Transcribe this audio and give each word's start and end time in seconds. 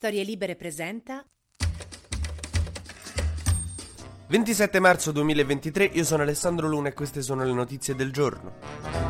Storie 0.00 0.24
Libere 0.24 0.56
presenta 0.56 1.22
27 4.28 4.80
marzo 4.80 5.12
2023, 5.12 5.90
io 5.92 6.04
sono 6.04 6.22
Alessandro 6.22 6.68
Luna 6.68 6.88
e 6.88 6.94
queste 6.94 7.20
sono 7.20 7.44
le 7.44 7.52
notizie 7.52 7.94
del 7.94 8.10
giorno. 8.10 9.09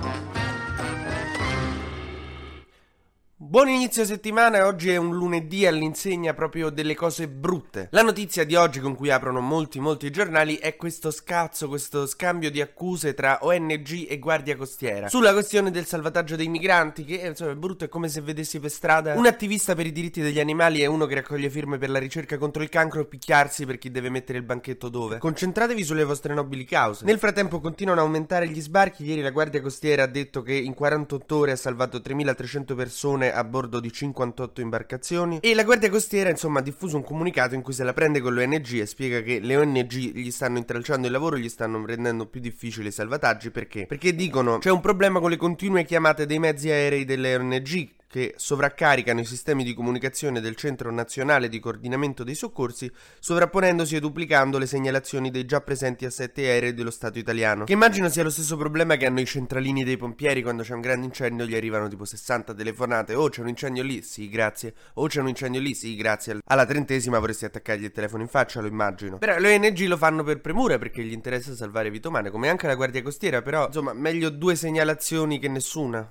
Buon 3.50 3.66
inizio 3.66 4.04
settimana, 4.04 4.64
oggi 4.64 4.90
è 4.90 4.96
un 4.96 5.12
lunedì 5.12 5.66
all'insegna 5.66 6.34
proprio 6.34 6.70
delle 6.70 6.94
cose 6.94 7.26
brutte. 7.26 7.88
La 7.90 8.02
notizia 8.02 8.44
di 8.44 8.54
oggi 8.54 8.78
con 8.78 8.94
cui 8.94 9.10
aprono 9.10 9.40
molti 9.40 9.80
molti 9.80 10.08
giornali 10.10 10.54
è 10.54 10.76
questo 10.76 11.10
scazzo, 11.10 11.66
questo 11.66 12.06
scambio 12.06 12.48
di 12.48 12.60
accuse 12.60 13.12
tra 13.12 13.40
ONG 13.40 14.06
e 14.08 14.20
Guardia 14.20 14.56
Costiera 14.56 15.08
sulla 15.08 15.32
questione 15.32 15.72
del 15.72 15.84
salvataggio 15.84 16.36
dei 16.36 16.46
migranti 16.46 17.02
che 17.02 17.16
insomma 17.26 17.50
è 17.50 17.56
brutto, 17.56 17.84
è 17.84 17.88
come 17.88 18.08
se 18.08 18.20
vedessi 18.20 18.60
per 18.60 18.70
strada 18.70 19.14
un 19.14 19.26
attivista 19.26 19.74
per 19.74 19.86
i 19.86 19.90
diritti 19.90 20.20
degli 20.20 20.38
animali 20.38 20.80
e 20.80 20.86
uno 20.86 21.06
che 21.06 21.16
raccoglie 21.16 21.50
firme 21.50 21.76
per 21.76 21.90
la 21.90 21.98
ricerca 21.98 22.38
contro 22.38 22.62
il 22.62 22.68
cancro 22.68 23.04
picchiarsi 23.04 23.66
per 23.66 23.78
chi 23.78 23.90
deve 23.90 24.10
mettere 24.10 24.38
il 24.38 24.44
banchetto 24.44 24.88
dove. 24.88 25.18
Concentratevi 25.18 25.82
sulle 25.82 26.04
vostre 26.04 26.34
nobili 26.34 26.64
cause. 26.64 27.04
Nel 27.04 27.18
frattempo 27.18 27.58
continuano 27.58 28.00
a 28.00 28.04
aumentare 28.04 28.46
gli 28.46 28.60
sbarchi, 28.60 29.04
ieri 29.04 29.22
la 29.22 29.30
Guardia 29.30 29.60
Costiera 29.60 30.04
ha 30.04 30.06
detto 30.06 30.40
che 30.42 30.54
in 30.54 30.72
48 30.72 31.36
ore 31.36 31.50
ha 31.50 31.56
salvato 31.56 32.00
3300 32.00 32.76
persone 32.76 33.38
a 33.40 33.44
bordo 33.44 33.80
di 33.80 33.92
58 33.92 34.60
imbarcazioni 34.60 35.38
e 35.40 35.54
la 35.54 35.64
Guardia 35.64 35.90
Costiera 35.90 36.30
insomma 36.30 36.60
ha 36.60 36.62
diffuso 36.62 36.96
un 36.96 37.04
comunicato 37.04 37.54
in 37.54 37.62
cui 37.62 37.72
se 37.72 37.84
la 37.84 37.92
prende 37.92 38.20
con 38.20 38.34
le 38.34 38.44
ONG 38.44 38.74
e 38.74 38.86
spiega 38.86 39.20
che 39.20 39.40
le 39.40 39.56
ONG 39.56 39.92
gli 39.92 40.30
stanno 40.30 40.58
intralciando 40.58 41.06
il 41.06 41.12
lavoro, 41.12 41.36
gli 41.36 41.48
stanno 41.48 41.84
rendendo 41.84 42.26
più 42.26 42.40
difficili 42.40 42.88
i 42.88 42.92
salvataggi 42.92 43.50
perché? 43.50 43.86
Perché 43.86 44.14
dicono 44.14 44.58
c'è 44.58 44.70
un 44.70 44.80
problema 44.80 45.20
con 45.20 45.30
le 45.30 45.36
continue 45.36 45.84
chiamate 45.84 46.26
dei 46.26 46.38
mezzi 46.38 46.70
aerei 46.70 47.04
delle 47.04 47.36
ONG 47.36 47.98
che 48.10 48.34
sovraccaricano 48.36 49.20
i 49.20 49.24
sistemi 49.24 49.62
di 49.62 49.72
comunicazione 49.72 50.40
del 50.40 50.56
Centro 50.56 50.90
Nazionale 50.90 51.48
di 51.48 51.60
Coordinamento 51.60 52.24
dei 52.24 52.34
Soccorsi, 52.34 52.90
sovrapponendosi 53.20 53.94
e 53.94 54.00
duplicando 54.00 54.58
le 54.58 54.66
segnalazioni 54.66 55.30
dei 55.30 55.44
già 55.44 55.60
presenti 55.60 56.06
assetti 56.06 56.40
aerei 56.40 56.74
dello 56.74 56.90
Stato 56.90 57.20
italiano. 57.20 57.66
Che 57.66 57.72
immagino 57.72 58.08
sia 58.08 58.24
lo 58.24 58.30
stesso 58.30 58.56
problema 58.56 58.96
che 58.96 59.06
hanno 59.06 59.20
i 59.20 59.26
centralini 59.26 59.84
dei 59.84 59.96
pompieri 59.96 60.42
quando 60.42 60.64
c'è 60.64 60.74
un 60.74 60.80
grande 60.80 61.06
incendio, 61.06 61.46
gli 61.46 61.54
arrivano 61.54 61.86
tipo 61.86 62.04
60 62.04 62.52
telefonate. 62.52 63.14
Oh, 63.14 63.28
c'è 63.28 63.42
un 63.42 63.48
incendio 63.48 63.84
lì? 63.84 64.02
Sì, 64.02 64.28
grazie. 64.28 64.74
Oh, 64.94 65.06
c'è 65.06 65.20
un 65.20 65.28
incendio 65.28 65.60
lì? 65.60 65.72
Sì, 65.74 65.94
grazie. 65.94 66.40
Alla 66.46 66.66
trentesima 66.66 67.20
vorresti 67.20 67.44
attaccargli 67.44 67.84
il 67.84 67.92
telefono 67.92 68.24
in 68.24 68.28
faccia, 68.28 68.60
lo 68.60 68.66
immagino. 68.66 69.18
Però 69.18 69.38
le 69.38 69.54
ONG 69.54 69.78
lo 69.86 69.96
fanno 69.96 70.24
per 70.24 70.40
premura 70.40 70.78
perché 70.78 71.04
gli 71.04 71.12
interessa 71.12 71.54
salvare 71.54 71.90
vite 71.90 72.08
umane, 72.08 72.30
come 72.30 72.48
anche 72.48 72.66
la 72.66 72.74
Guardia 72.74 73.02
Costiera, 73.02 73.40
però 73.40 73.66
insomma, 73.66 73.92
meglio 73.92 74.30
due 74.30 74.56
segnalazioni 74.56 75.38
che 75.38 75.48
nessuna. 75.48 76.10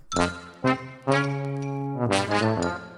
Thank. 2.00 2.89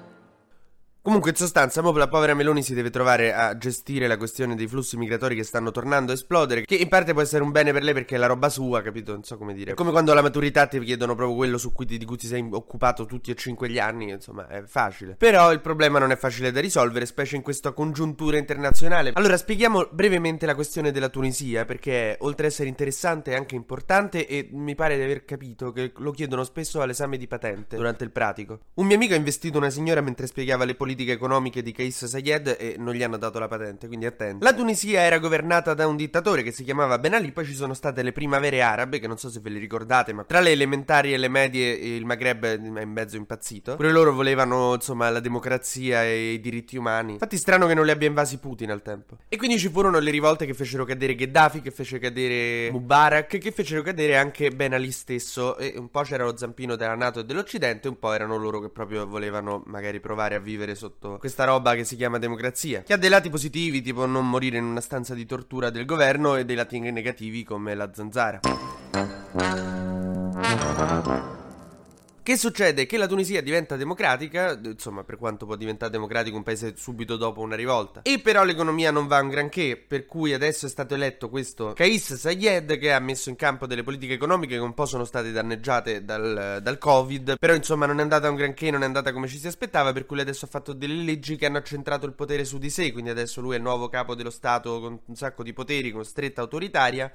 Comunque, 1.03 1.31
in 1.31 1.35
sostanza, 1.35 1.81
la 1.81 2.07
povera 2.07 2.35
Meloni 2.35 2.61
si 2.61 2.75
deve 2.75 2.91
trovare 2.91 3.33
a 3.33 3.57
gestire 3.57 4.05
la 4.05 4.17
questione 4.17 4.53
dei 4.53 4.67
flussi 4.67 4.97
migratori 4.97 5.35
che 5.35 5.43
stanno 5.43 5.71
tornando 5.71 6.11
a 6.11 6.13
esplodere. 6.13 6.63
Che 6.63 6.75
in 6.75 6.89
parte 6.89 7.13
può 7.13 7.23
essere 7.23 7.41
un 7.41 7.49
bene 7.49 7.71
per 7.71 7.81
lei 7.81 7.95
perché 7.95 8.13
è 8.13 8.17
la 8.19 8.27
roba 8.27 8.49
sua, 8.49 8.83
capito? 8.83 9.11
Non 9.11 9.23
so 9.23 9.35
come 9.35 9.55
dire. 9.55 9.71
È 9.71 9.73
come 9.73 9.89
quando 9.89 10.11
alla 10.11 10.21
maturità 10.21 10.67
ti 10.67 10.79
chiedono 10.79 11.15
proprio 11.15 11.35
quello 11.35 11.57
su 11.57 11.71
cui 11.71 11.87
ti, 11.87 11.97
di 11.97 12.05
cui 12.05 12.17
ti 12.17 12.27
sei 12.27 12.47
occupato 12.51 13.07
tutti 13.07 13.31
e 13.31 13.35
cinque 13.35 13.67
gli 13.67 13.79
anni. 13.79 14.11
Insomma, 14.11 14.47
è 14.47 14.61
facile. 14.67 15.15
Però 15.15 15.51
il 15.51 15.59
problema 15.59 15.97
non 15.97 16.11
è 16.11 16.15
facile 16.17 16.51
da 16.51 16.59
risolvere, 16.59 17.07
specie 17.07 17.35
in 17.35 17.41
questa 17.41 17.71
congiuntura 17.71 18.37
internazionale. 18.37 19.09
Allora, 19.15 19.37
spieghiamo 19.37 19.89
brevemente 19.91 20.45
la 20.45 20.53
questione 20.53 20.91
della 20.91 21.09
Tunisia, 21.09 21.65
perché 21.65 22.15
oltre 22.19 22.45
ad 22.45 22.51
essere 22.51 22.69
interessante 22.69 23.31
è 23.31 23.35
anche 23.35 23.55
importante 23.55 24.27
e 24.27 24.49
mi 24.51 24.75
pare 24.75 24.97
di 24.97 25.01
aver 25.01 25.25
capito 25.25 25.71
che 25.71 25.93
lo 25.97 26.11
chiedono 26.11 26.43
spesso 26.43 26.79
all'esame 26.79 27.17
di 27.17 27.25
patente 27.25 27.75
durante 27.75 28.03
il 28.03 28.11
pratico. 28.11 28.59
Un 28.75 28.85
mio 28.85 28.97
amico 28.97 29.15
ha 29.15 29.17
investito 29.17 29.57
una 29.57 29.71
signora 29.71 30.01
mentre 30.01 30.27
spiegava 30.27 30.63
le 30.63 30.75
politiche 30.75 30.89
politiche 30.91 31.13
economiche 31.13 31.61
di 31.61 31.71
Kais 31.71 32.05
Sayed 32.05 32.57
e 32.59 32.75
non 32.77 32.93
gli 32.93 33.03
hanno 33.03 33.17
dato 33.17 33.39
la 33.39 33.47
patente, 33.47 33.87
quindi 33.87 34.05
attenti. 34.05 34.43
La 34.43 34.53
Tunisia 34.53 35.01
era 35.01 35.19
governata 35.19 35.73
da 35.73 35.87
un 35.87 35.95
dittatore 35.95 36.43
che 36.43 36.51
si 36.51 36.63
chiamava 36.63 36.99
Ben 36.99 37.13
Ali, 37.13 37.31
poi 37.31 37.45
ci 37.45 37.53
sono 37.53 37.73
state 37.73 38.03
le 38.03 38.11
primavere 38.11 38.61
arabe, 38.61 38.99
che 38.99 39.07
non 39.07 39.17
so 39.17 39.29
se 39.29 39.39
ve 39.39 39.49
le 39.49 39.59
ricordate, 39.59 40.11
ma 40.13 40.23
tra 40.23 40.39
le 40.39 40.51
elementari 40.51 41.13
e 41.13 41.17
le 41.17 41.29
medie 41.29 41.71
il 41.71 42.05
Maghreb 42.05 42.45
è 42.45 42.53
in 42.55 42.91
mezzo 42.91 43.15
impazzito. 43.15 43.75
Pure 43.75 43.91
loro 43.91 44.13
volevano, 44.13 44.73
insomma, 44.73 45.09
la 45.09 45.19
democrazia 45.19 46.03
e 46.03 46.33
i 46.33 46.39
diritti 46.39 46.75
umani. 46.75 47.13
Infatti 47.13 47.37
strano 47.37 47.67
che 47.67 47.73
non 47.73 47.85
li 47.85 47.91
abbia 47.91 48.07
invasi 48.07 48.37
Putin 48.37 48.71
al 48.71 48.81
tempo. 48.81 49.17
E 49.29 49.37
quindi 49.37 49.57
ci 49.57 49.69
furono 49.69 49.99
le 49.99 50.11
rivolte 50.11 50.45
che 50.45 50.53
fecero 50.53 50.83
cadere 50.83 51.15
Gheddafi, 51.15 51.61
che 51.61 51.71
fece 51.71 51.99
cadere 51.99 52.69
Mubarak, 52.71 53.37
che 53.37 53.51
fecero 53.51 53.81
cadere 53.81 54.17
anche 54.17 54.49
Ben 54.51 54.73
Ali 54.73 54.91
stesso. 54.91 55.57
E 55.57 55.73
un 55.77 55.89
po' 55.89 56.01
c'era 56.01 56.25
lo 56.25 56.35
zampino 56.35 56.75
della 56.75 56.95
Nato 56.95 57.21
e 57.21 57.25
dell'Occidente, 57.25 57.87
un 57.87 57.97
po' 57.97 58.11
erano 58.11 58.35
loro 58.35 58.59
che 58.59 58.69
proprio 58.69 59.07
volevano 59.07 59.63
magari 59.67 59.99
provare 59.99 60.35
a 60.35 60.39
vivere 60.39 60.75
sotto 60.81 61.17
questa 61.19 61.43
roba 61.43 61.75
che 61.75 61.83
si 61.83 61.95
chiama 61.95 62.17
democrazia, 62.17 62.81
che 62.81 62.93
ha 62.93 62.97
dei 62.97 63.09
lati 63.09 63.29
positivi, 63.29 63.83
tipo 63.83 64.07
non 64.07 64.27
morire 64.27 64.57
in 64.57 64.63
una 64.63 64.81
stanza 64.81 65.13
di 65.13 65.27
tortura 65.27 65.69
del 65.69 65.85
governo, 65.85 66.35
e 66.35 66.45
dei 66.45 66.55
lati 66.55 66.79
negativi 66.79 67.43
come 67.43 67.75
la 67.75 67.91
zanzara. 67.93 68.39
Che 72.23 72.37
succede? 72.37 72.85
Che 72.85 72.97
la 72.97 73.07
Tunisia 73.07 73.41
diventa 73.41 73.75
democratica, 73.75 74.55
insomma, 74.63 75.03
per 75.03 75.17
quanto 75.17 75.47
può 75.47 75.55
diventare 75.55 75.91
democratico 75.91 76.37
un 76.37 76.43
paese 76.43 76.75
subito 76.75 77.17
dopo 77.17 77.41
una 77.41 77.55
rivolta. 77.55 78.03
E 78.03 78.19
però 78.19 78.43
l'economia 78.43 78.91
non 78.91 79.07
va 79.07 79.19
un 79.21 79.29
granché, 79.29 79.75
per 79.75 80.05
cui 80.05 80.31
adesso 80.31 80.67
è 80.67 80.69
stato 80.69 80.93
eletto 80.93 81.29
questo 81.29 81.73
Kais 81.73 82.13
Sayed 82.13 82.77
che 82.77 82.93
ha 82.93 82.99
messo 82.99 83.29
in 83.29 83.35
campo 83.35 83.65
delle 83.65 83.81
politiche 83.81 84.13
economiche 84.13 84.53
che 84.53 84.61
un 84.61 84.75
po' 84.75 84.85
sono 84.85 85.03
state 85.03 85.31
danneggiate 85.31 86.05
dal, 86.05 86.59
dal 86.61 86.77
Covid, 86.77 87.39
però 87.39 87.55
insomma 87.55 87.87
non 87.87 87.97
è 87.97 88.03
andata 88.03 88.29
un 88.29 88.35
granché, 88.35 88.69
non 88.69 88.83
è 88.83 88.85
andata 88.85 89.11
come 89.13 89.27
ci 89.27 89.39
si 89.39 89.47
aspettava, 89.47 89.91
per 89.91 90.05
cui 90.05 90.19
adesso 90.19 90.45
ha 90.45 90.49
fatto 90.49 90.73
delle 90.73 91.01
leggi 91.01 91.37
che 91.37 91.47
hanno 91.47 91.57
accentrato 91.57 92.05
il 92.05 92.13
potere 92.13 92.45
su 92.45 92.59
di 92.59 92.69
sé, 92.69 92.91
quindi 92.91 93.09
adesso 93.09 93.41
lui 93.41 93.55
è 93.55 93.57
il 93.57 93.63
nuovo 93.63 93.89
capo 93.89 94.13
dello 94.13 94.29
Stato 94.29 94.79
con 94.79 94.99
un 95.03 95.15
sacco 95.15 95.41
di 95.41 95.53
poteri, 95.53 95.91
con 95.91 96.05
stretta 96.05 96.41
autoritaria 96.41 97.11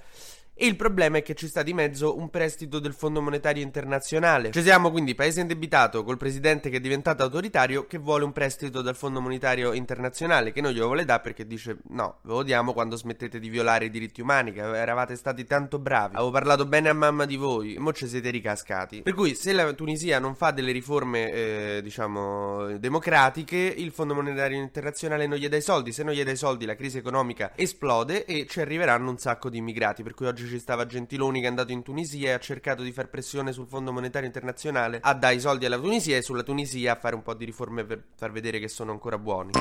e 0.59 0.67
il 0.67 0.77
problema 0.77 1.19
è 1.19 1.23
che 1.23 1.35
ci 1.35 1.49
sta 1.49 1.63
di 1.63 1.75
mezzo 1.75 2.17
un 2.17 2.31
prestito 2.31 2.79
del 2.79 2.95
Fondo 2.95 3.21
Monetario 3.21 3.63
Internazionale. 3.63 4.53
Ci 4.53 4.63
siamo 4.63 4.91
quindi 4.91 5.15
paese 5.15 5.43
indebitato 5.43 6.03
col 6.03 6.17
presidente 6.17 6.71
che 6.71 6.79
è 6.79 6.81
diventato 6.81 7.23
autoritario 7.23 7.87
che 7.87 7.99
vuole 7.99 8.25
un 8.25 8.33
prestito 8.33 8.81
dal 8.81 8.97
Fondo 8.97 9.21
Monetario 9.21 9.75
Internazionale 9.75 10.53
che 10.53 10.63
non 10.63 10.73
glielo 10.73 10.87
vuole 10.87 11.05
dare 11.05 11.21
perché 11.21 11.47
dice 11.47 11.77
no, 11.89 12.21
ve 12.23 12.33
lo 12.33 12.43
diamo 12.43 12.73
quando 12.73 12.97
smettete 12.97 13.39
di 13.39 13.51
violare 13.51 13.85
i 13.85 13.91
diritti 13.91 14.23
umani, 14.23 14.53
che 14.53 14.61
eravate 14.61 15.15
stati 15.17 15.45
tanto 15.45 15.79
bravi. 15.79 16.15
Avevo 16.15 16.31
parlato 16.31 16.65
bene 16.65 16.89
a 16.89 16.95
mamma 16.95 17.27
di 17.27 17.37
voi 17.37 17.75
e 17.75 17.79
mo 17.79 17.93
ci 17.93 18.07
siete 18.07 18.31
ricascati. 18.31 19.03
Per 19.03 19.13
cui 19.13 19.35
se 19.35 19.53
la 19.53 19.71
Tunisia 19.75 20.19
non 20.19 20.35
fa 20.35 20.53
delle 20.53 20.73
riforme, 20.73 21.33
eh, 21.33 21.81
diciamo, 21.83 22.79
democratiche, 22.79 23.57
il 23.57 23.91
Fondo 23.91 24.15
Monetario 24.15 24.59
Internazionale 24.59 25.27
non 25.27 25.37
gli 25.37 25.49
dà 25.49 25.57
i 25.57 25.63
soldi. 25.63 25.93
Se 25.93 26.03
non 26.03 26.15
gli 26.15 26.25
dà 26.25 26.31
i 26.31 26.37
soldi 26.37 26.65
la 26.65 26.77
crisi 26.77 26.97
economica 26.97 27.53
esplode 27.55 28.25
e 28.25 28.47
ci 28.49 28.61
arriveranno 28.61 29.11
un 29.11 29.19
sacco 29.19 29.51
di 29.51 29.59
immigrati. 29.59 30.03
Per 30.03 30.15
cui 30.15 30.27
oggi 30.27 30.46
ci 30.47 30.59
stava 30.59 30.87
Gentiloni 30.87 31.41
che 31.41 31.47
è 31.47 31.49
andato 31.49 31.73
in 31.73 31.83
Tunisia 31.83 32.31
e 32.31 32.33
ha 32.33 32.39
cercato 32.39 32.83
di 32.83 32.93
far 32.93 33.09
pressione 33.09 33.53
sul 33.53 33.67
Fondo 33.67 33.93
Monetario 33.93 34.27
Internazionale 34.27 34.99
a 35.03 35.15
dare 35.15 35.35
i 35.35 35.41
soldi 35.41 35.67
alla 35.67 35.79
Tunisia 35.79 36.17
e 36.17 36.23
sulla 36.23 36.43
Tunisia 36.43 36.93
a 36.93 36.97
fare 36.97 37.15
un 37.15 37.23
po' 37.23 37.35
di 37.35 37.45
riforme 37.45 37.85
per 37.85 38.03
far 38.15 38.33
vedere 38.33 38.59
che 38.59 38.69
sono 38.69 38.93
ancora 38.93 39.19
buoni. 39.19 39.53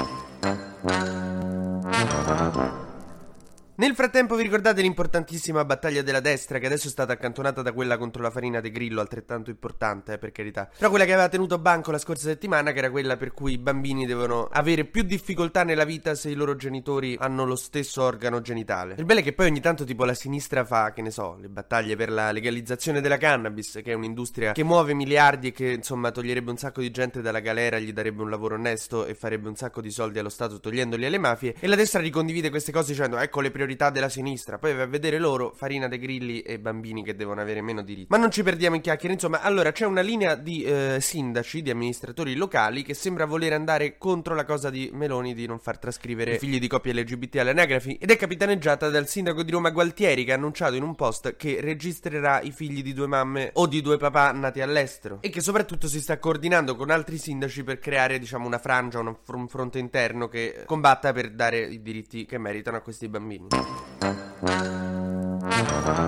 Nel 3.78 3.94
frattempo 3.94 4.36
vi 4.36 4.44
ricordate 4.44 4.82
l'importantissima 4.82 5.66
battaglia 5.66 6.02
della 6.02 6.22
destra 6.22 6.60
che 6.60 6.66
adesso 6.68 6.88
è 6.88 6.90
stata 6.90 7.12
accantonata 7.12 7.62
da 7.62 7.74
quella 7.74 7.98
contro 7.98 8.22
la 8.22 8.30
farina 8.30 8.62
de 8.62 8.72
grillo, 8.72 9.02
altrettanto 9.02 9.50
importante, 9.50 10.14
eh, 10.14 10.18
per 10.18 10.32
carità. 10.32 10.70
Però 10.78 10.90
quella 10.90 11.04
che 11.04 11.12
aveva 11.12 11.28
tenuto 11.28 11.60
banco 11.60 11.92
la 11.92 11.98
scorsa 11.98 12.30
settimana, 12.30 12.72
che 12.72 12.78
era 12.78 12.90
quella 12.90 13.18
per 13.18 13.34
cui 13.34 13.52
i 13.52 13.58
bambini 13.58 14.06
devono 14.06 14.48
avere 14.50 14.86
più 14.86 15.04
difficoltà 15.04 15.66
nella 15.66 15.84
vita 15.84 16.16
se 16.16 16.30
i 16.30 16.36
loro 16.36 16.56
genitori 16.56 17.18
hanno 17.20 17.44
lo 17.44 17.58
stesso 17.58 18.02
organo 18.02 18.40
genitale. 18.40 18.96
Il 18.98 19.04
bello 19.04 19.20
è 19.20 19.24
che 19.24 19.34
poi 19.34 19.48
ogni 19.48 19.60
tanto 19.60 19.84
tipo 19.84 20.06
la 20.06 20.14
sinistra 20.14 20.64
fa, 20.64 20.94
che 20.94 21.02
ne 21.02 21.12
so, 21.12 21.36
le 21.38 21.50
battaglie 21.50 21.98
per 21.98 22.12
la 22.12 22.32
legalizzazione 22.32 23.02
della 23.02 23.18
cannabis, 23.18 23.82
che 23.84 23.92
è 23.92 23.94
un'industria 23.94 24.54
che 24.54 24.64
muove 24.64 24.94
miliardi 24.94 25.48
e 25.48 25.52
che 25.52 25.72
insomma 25.72 26.12
toglierebbe 26.12 26.50
un 26.50 26.58
sacco 26.58 26.80
di 26.80 26.92
gente 26.92 27.22
dalla 27.22 27.42
galera, 27.42 27.78
gli 27.78 27.92
darebbe 27.92 28.22
un 28.22 28.30
lavoro 28.30 28.56
onesto 28.56 29.06
e 29.06 29.16
farebbe 29.16 29.50
un 29.50 29.58
sacco 29.58 29.82
di 29.82 29.92
soldi 29.92 30.18
allo 30.18 30.30
Stato 30.30 30.62
togliendoli 30.62 31.06
alle 31.06 31.18
mafie. 31.18 31.56
E 31.60 31.68
la 31.68 31.76
destra 31.76 32.00
ricondivide 32.00 32.50
queste 32.50 32.72
cose 32.72 32.94
dicendo 32.94 33.18
ecco 33.18 33.42
le 33.42 33.52
priorità 33.52 33.64
priorità 33.66 33.90
della 33.90 34.10
sinistra. 34.10 34.60
Poi 34.60 34.76
va 34.76 34.84
a 34.84 34.88
vedere 34.88 35.18
loro, 35.18 35.52
farina 35.56 35.88
dei 35.88 35.98
grilli 35.98 36.42
e 36.42 36.60
bambini 36.60 37.04
che 37.04 37.16
devono 37.16 37.42
avere 37.42 37.62
meno 37.62 37.82
diritti. 37.82 38.08
Ma 38.10 38.18
non 38.18 38.30
ci 38.30 38.44
perdiamo 38.44 38.76
in 38.76 38.82
chiacchiere, 38.82 39.16
insomma, 39.16 39.42
allora 39.42 39.72
c'è 39.72 39.86
una 39.86 40.02
linea 40.02 40.36
di 40.36 40.64
eh, 40.64 40.98
sindaci, 41.02 41.64
di 41.64 41.72
amministratori 41.72 42.36
locali 42.36 42.84
che 42.84 42.94
sembra 42.94 43.26
voler 43.26 43.54
andare 43.54 43.98
contro 43.98 44.36
la 44.36 44.46
cosa 44.46 44.70
di 44.70 44.92
Meloni 44.94 45.34
di 45.34 45.48
non 45.48 45.58
far 45.60 45.80
trascrivere 45.80 46.38
figli 46.38 46.60
di 46.60 46.68
coppie 46.68 46.94
LGBT 46.94 47.38
alle 47.38 47.50
anagrafi 47.52 47.98
ed 48.00 48.12
è 48.12 48.18
capitaneggiata 48.18 48.90
dal 48.90 49.08
sindaco 49.08 49.42
di 49.42 49.52
Roma 49.52 49.72
Gualtieri 49.72 50.24
che 50.24 50.32
ha 50.32 50.36
annunciato 50.36 50.76
in 50.76 50.84
un 50.84 50.94
post 50.94 51.36
che 51.36 51.60
registrerà 51.60 52.42
i 52.42 52.52
figli 52.52 52.84
di 52.84 52.94
due 52.94 53.08
mamme 53.08 53.50
o 53.54 53.66
di 53.66 53.82
due 53.82 53.98
papà 53.98 54.32
nati 54.32 54.62
all'estero 54.62 55.20
e 55.22 55.30
che 55.30 55.42
soprattutto 55.42 55.88
si 55.88 56.00
sta 56.00 56.20
coordinando 56.20 56.76
con 56.76 56.92
altri 56.92 57.18
sindaci 57.18 57.64
per 57.64 57.80
creare, 57.80 58.20
diciamo, 58.20 58.46
una 58.46 58.60
frangia, 58.60 59.00
un 59.00 59.48
fronte 59.48 59.80
interno 59.80 60.28
che 60.28 60.64
combatta 60.66 61.12
per 61.12 61.32
dare 61.32 61.62
i 61.62 61.82
diritti 61.82 62.26
che 62.26 62.38
meritano 62.38 62.78
a 62.78 62.82
questi 62.82 63.08
bambini. 63.08 63.48
Thank 63.62 63.74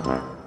you. 0.05 0.46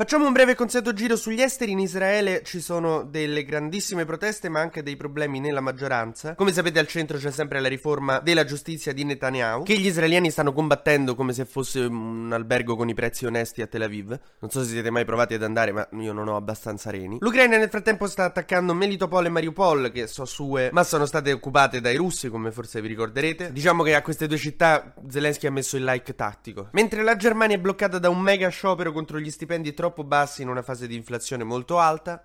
Facciamo 0.00 0.24
un 0.24 0.32
breve 0.32 0.54
consueto 0.54 0.94
giro 0.94 1.14
sugli 1.14 1.42
esteri. 1.42 1.72
In 1.72 1.78
Israele 1.78 2.40
ci 2.42 2.62
sono 2.62 3.02
delle 3.02 3.44
grandissime 3.44 4.06
proteste, 4.06 4.48
ma 4.48 4.58
anche 4.58 4.82
dei 4.82 4.96
problemi 4.96 5.40
nella 5.40 5.60
maggioranza. 5.60 6.34
Come 6.36 6.54
sapete, 6.54 6.78
al 6.78 6.86
centro 6.86 7.18
c'è 7.18 7.30
sempre 7.30 7.60
la 7.60 7.68
riforma 7.68 8.18
della 8.18 8.46
giustizia 8.46 8.94
di 8.94 9.04
Netanyahu, 9.04 9.62
che 9.62 9.76
gli 9.76 9.84
israeliani 9.84 10.30
stanno 10.30 10.54
combattendo 10.54 11.14
come 11.14 11.34
se 11.34 11.44
fosse 11.44 11.80
un 11.80 12.30
albergo 12.32 12.76
con 12.76 12.88
i 12.88 12.94
prezzi 12.94 13.26
onesti 13.26 13.60
a 13.60 13.66
Tel 13.66 13.82
Aviv. 13.82 14.18
Non 14.38 14.50
so 14.50 14.62
se 14.62 14.70
siete 14.70 14.88
mai 14.88 15.04
provati 15.04 15.34
ad 15.34 15.42
andare, 15.42 15.70
ma 15.70 15.86
io 15.98 16.14
non 16.14 16.28
ho 16.28 16.36
abbastanza 16.36 16.88
reni. 16.88 17.18
L'Ucraina 17.20 17.58
nel 17.58 17.68
frattempo 17.68 18.06
sta 18.06 18.24
attaccando 18.24 18.72
Melitopol 18.72 19.26
e 19.26 19.28
Mariupol, 19.28 19.90
che 19.92 20.06
so 20.06 20.24
sue, 20.24 20.70
ma 20.72 20.82
sono 20.82 21.04
state 21.04 21.30
occupate 21.30 21.82
dai 21.82 21.96
russi, 21.96 22.30
come 22.30 22.52
forse 22.52 22.80
vi 22.80 22.88
ricorderete. 22.88 23.52
Diciamo 23.52 23.82
che 23.82 23.94
a 23.94 24.00
queste 24.00 24.26
due 24.26 24.38
città 24.38 24.94
Zelensky 25.10 25.46
ha 25.46 25.50
messo 25.50 25.76
il 25.76 25.84
like 25.84 26.14
tattico. 26.14 26.70
Mentre 26.72 27.02
la 27.02 27.16
Germania 27.16 27.56
è 27.56 27.60
bloccata 27.60 27.98
da 27.98 28.08
un 28.08 28.20
mega 28.20 28.48
sciopero 28.48 28.92
contro 28.92 29.18
gli 29.18 29.30
stipendi 29.30 29.74
troppo 29.74 29.88
troppo 29.90 30.04
bassi 30.04 30.42
in 30.42 30.48
una 30.48 30.62
fase 30.62 30.86
di 30.86 30.94
inflazione 30.94 31.44
molto 31.44 31.78
alta. 31.78 32.24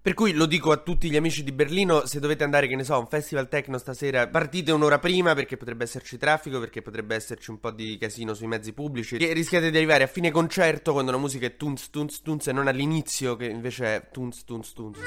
Per 0.00 0.14
cui 0.14 0.32
lo 0.32 0.46
dico 0.46 0.70
a 0.70 0.76
tutti 0.76 1.10
gli 1.10 1.16
amici 1.16 1.42
di 1.42 1.50
Berlino, 1.50 2.06
se 2.06 2.20
dovete 2.20 2.44
andare, 2.44 2.68
che 2.68 2.76
ne 2.76 2.84
so, 2.84 2.94
a 2.94 2.98
un 2.98 3.08
festival 3.08 3.48
techno 3.48 3.76
stasera, 3.76 4.28
partite 4.28 4.70
un'ora 4.70 5.00
prima 5.00 5.34
perché 5.34 5.56
potrebbe 5.56 5.82
esserci 5.82 6.16
traffico, 6.16 6.60
perché 6.60 6.80
potrebbe 6.80 7.16
esserci 7.16 7.50
un 7.50 7.58
po' 7.58 7.72
di 7.72 7.98
casino 7.98 8.32
sui 8.32 8.46
mezzi 8.46 8.72
pubblici. 8.72 9.16
E 9.16 9.32
rischiate 9.32 9.70
di 9.70 9.76
arrivare 9.76 10.04
a 10.04 10.06
fine 10.06 10.30
concerto 10.30 10.92
quando 10.92 11.10
la 11.10 11.18
musica 11.18 11.46
è 11.46 11.56
tunz 11.56 11.90
tunz 11.90 12.22
tunz 12.22 12.46
e 12.46 12.52
non 12.52 12.68
all'inizio 12.68 13.34
che 13.34 13.46
invece 13.46 13.96
è 13.96 14.08
tunz 14.12 14.44
tunz 14.44 14.72
tunz. 14.72 14.98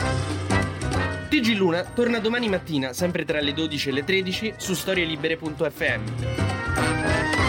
TG 1.30 1.56
Luna 1.56 1.84
torna 1.84 2.20
domani 2.20 2.50
mattina, 2.50 2.92
sempre 2.92 3.24
tra 3.24 3.40
le 3.40 3.54
12 3.54 3.90
e 3.90 3.92
le 3.94 4.04
13, 4.04 4.56
su 4.58 4.74
storielibere.fm. 4.74 7.49